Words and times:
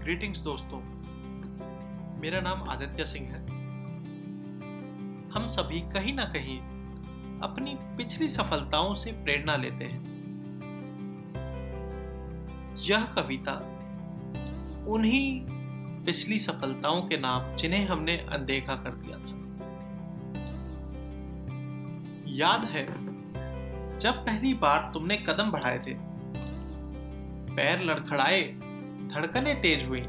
Greetings 0.00 0.38
दोस्तों। 0.38 0.78
मेरा 2.20 2.40
नाम 2.40 2.62
आदित्य 2.70 3.04
सिंह 3.04 3.26
है। 3.28 3.40
हम 5.30 5.48
सभी 5.48 5.80
कहीं 5.80 6.14
ना 6.14 6.24
कहीं 6.24 6.58
अपनी 7.40 7.74
पिछली 7.96 8.28
सफलताओं 8.28 8.94
से 8.94 9.12
प्रेरणा 9.12 9.56
लेते 9.56 9.84
हैं। 9.84 10.04
यह 12.76 13.04
कविता 13.04 13.52
उन्हीं 14.88 15.46
पिछली 16.04 16.38
सफलताओं 16.38 17.02
के 17.02 17.16
नाम 17.16 17.56
जिन्हें 17.56 17.86
हमने 17.86 18.16
अनदेखा 18.18 18.74
कर 18.74 18.90
दिया 18.90 19.18
था। 19.18 19.40
याद 22.26 22.64
है, 22.64 22.86
जब 23.98 24.26
पहली 24.26 24.54
बार 24.54 24.90
तुमने 24.94 25.16
कदम 25.16 25.50
बढ़ाए 25.50 25.78
थे, 25.78 25.94
पैर 27.54 27.82
लड़खड़ाए 27.82 28.69
धड़कने 29.14 29.54
तेज 29.54 29.88
हुई। 29.88 30.00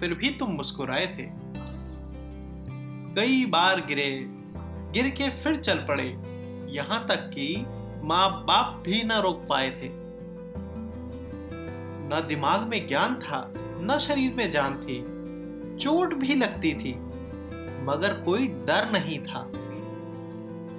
फिर 0.00 0.14
भी 0.14 0.30
तुम 0.30 0.50
मुस्कुराए 0.50 1.06
थे। 1.06 1.28
कई 3.14 3.46
बार 3.46 3.86
गिरे, 3.86 4.26
गिर 4.92 5.10
के 5.10 5.30
फिर 5.30 5.56
चल 5.56 5.78
पड़े, 5.78 6.18
यहाँ 6.70 7.06
तक 7.08 7.30
कि 7.34 7.66
माँ 8.04 8.44
बाप 8.44 8.82
भी 8.86 9.02
न 9.02 9.12
रोक 9.12 9.46
पाए 9.48 9.70
थे। 9.70 9.88
न 12.12 12.24
दिमाग 12.28 12.60
में 12.60 12.88
ज्ञान 12.88 13.14
था, 13.14 13.54
न 13.56 13.98
शरीर 13.98 14.34
में 14.34 14.50
जान 14.50 14.74
थी। 14.74 15.00
चोट 15.78 16.14
भी 16.14 16.34
लगती 16.34 16.74
थी, 16.74 16.94
मगर 17.84 18.22
कोई 18.24 18.46
डर 18.46 18.90
नहीं 18.92 19.18
था। 19.18 19.50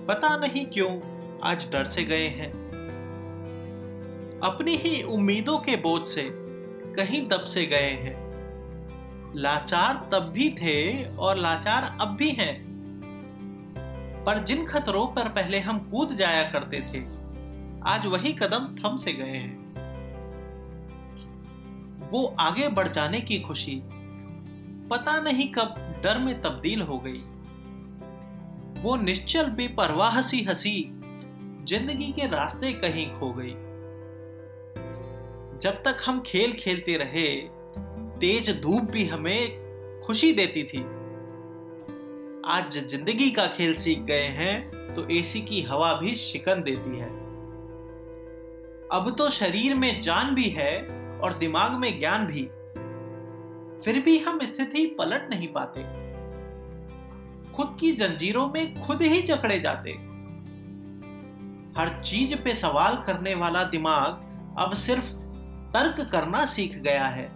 पता 0.08 0.38
नहीं 0.38 0.66
क्यों, 0.66 1.00
आज 1.44 1.72
डर 1.72 1.86
से 1.86 2.04
गए 2.04 2.28
हैं। 2.28 2.52
अपनी 4.44 4.76
ही 4.76 5.04
उम्मीदों 5.04 5.58
के 5.60 5.76
बोझ 5.76 6.06
से 6.06 6.51
कहीं 6.96 7.28
दब 7.28 7.46
से 7.46 7.66
गए 7.66 7.92
हैं। 7.98 8.16
लाचार 9.36 10.10
तब 10.12 10.30
भी 10.30 10.50
थे 10.50 11.04
और 11.16 11.38
लाचार 11.38 11.98
अब 12.02 12.16
भी 12.16 12.30
हैं। 12.30 12.54
पर 14.26 14.44
जिन 14.44 14.66
खतरों 14.66 15.06
पर 15.08 15.30
पहले 15.30 15.60
हम 15.60 15.80
कूद 15.92 16.14
जाया 16.16 16.44
करते 16.52 16.80
थे, 16.80 17.00
आज 17.84 18.06
वही 18.06 18.34
कदम 18.34 18.76
थम 18.76 18.98
से 18.98 19.14
गए 19.14 19.38
हैं। 19.38 19.60
वो 22.12 22.26
आगे 22.40 22.68
बढ़ 22.68 22.88
जाने 22.88 23.22
की 23.22 23.40
खुशी, 23.40 23.82
पता 24.90 25.20
नहीं 25.22 25.52
कब 25.52 25.76
डर 26.04 26.18
में 26.18 26.42
तब्दील 26.42 26.82
हो 26.82 26.98
गई। 26.98 27.22
वो 28.82 28.96
निश्चल 28.96 29.50
बेपरवाह 29.50 30.22
सी 30.22 30.42
हँसी, 30.44 30.82
ज़िंदगी 31.68 32.12
के 32.12 32.28
रास्ते 32.28 32.72
कहीं 32.74 33.12
खो 33.14 33.32
गई। 33.34 33.56
जब 35.62 35.84
तक 35.84 35.98
हम 36.06 36.22
खेल 36.22 36.54
खेलते 36.54 36.96
रहे, 36.98 37.28
तेज 38.20 38.50
धूप 38.62 38.84
भी 38.84 39.06
हमें 39.06 40.02
खुशी 40.06 40.32
देती 40.34 40.64
थी। 40.64 40.80
आज 42.46 42.78
ज़िंदगी 42.88 43.30
का 43.32 43.46
खेल 43.48 43.74
सीख 43.74 44.00
गए 44.00 44.24
हैं 44.38 44.94
तो 44.96 45.08
एसी 45.10 45.42
की 45.42 45.62
हवा 45.62 45.94
भी 45.94 46.16
शिकन 46.16 46.64
देती 46.64 46.98
है। 46.98 47.10
अब 48.92 49.14
तो 49.18 49.30
शरीर 49.30 49.76
में 49.76 50.00
जान 50.02 50.34
भी 50.36 50.50
है 50.50 50.74
और 51.20 51.38
दिमाग 51.38 51.72
में 51.72 52.00
ज्ञान 52.00 52.26
भी। 52.26 52.44
फिर 53.86 54.02
भी 54.06 54.18
हम 54.20 54.40
स्थिति 54.46 54.86
पलट 55.00 55.30
नहीं 55.30 55.48
पाते। 55.48 55.84
खुद 57.54 57.78
की 57.80 57.92
जंजीरों 57.92 58.48
में 58.48 58.86
खुद 58.86 59.02
ही 59.02 59.22
जकड़े 59.22 59.60
जाते। 59.60 59.92
हर 61.80 62.02
चीज़ 62.06 62.36
पे 62.36 62.56
सवाल 62.56 63.04
करने 63.08 63.36
वाला 63.36 63.64
दिमाग 63.64 64.30
अब 64.60 64.74
सिर्फ़ 64.74 65.21
तर्क 65.74 66.10
करना 66.12 66.46
सीख 66.46 66.78
गया 66.78 67.06
है। 67.06 67.32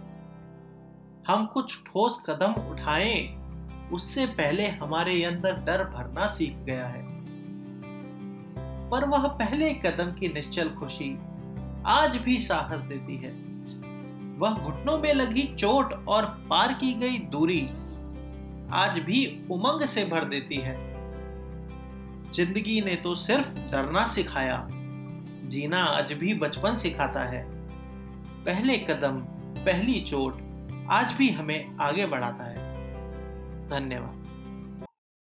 हम 1.28 1.46
कुछ 1.46 1.84
ठोस 1.84 2.22
कदम 2.26 2.52
उठाएँ, 2.52 3.42
उससे 3.92 4.26
पहले 4.26 4.66
हमारे 4.66 5.24
अंदर 5.24 5.52
डर 5.52 5.84
भरना 5.84 6.26
सीख 6.26 6.56
गया 6.56 6.86
है। 6.86 7.02
पर 8.90 9.04
वह 9.04 9.28
पहले 9.28 9.74
कदम 9.74 10.12
की 10.12 10.28
निश्चल 10.28 10.68
खुशी 10.68 11.18
आज 11.86 12.16
भी 12.16 12.40
साहस 12.40 12.80
देती 12.80 13.16
है। 13.16 13.32
वह 14.38 14.50
घुटनों 14.50 14.98
में 14.98 15.14
लगी 15.14 15.42
चोट 15.42 16.06
और 16.08 16.24
पार 16.50 16.72
की 16.72 16.94
गई 16.94 17.18
दूरी 17.18 17.68
आज 18.72 18.98
भी 18.98 19.46
उमंग 19.50 19.80
से 19.80 20.04
भर 20.04 20.24
देती 20.24 20.56
है। 20.56 20.76
ज़िंदगी 22.32 22.80
ने 22.80 22.94
तो 22.94 23.14
सिर्फ़ 23.14 23.54
डरना 23.72 24.06
सिखाया, 24.06 24.68
जीना 25.44 25.84
आज 25.84 26.12
भी 26.12 26.34
बचपन 26.34 26.76
सिखाता 26.76 27.22
है। 27.22 27.55
पहले 28.46 28.78
कदम 28.78 29.20
पहली 29.64 30.00
चोट 30.00 30.38
आज 30.90 31.12
भी 31.12 31.30
हमें 31.30 31.76
आगे 31.80 32.06
बढ़ाता 32.06 32.44
है। 32.44 32.56
धन्यवाद। 33.68 34.25